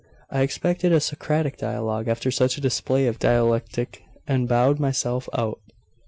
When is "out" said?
5.31-5.59